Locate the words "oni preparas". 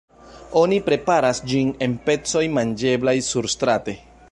0.61-1.41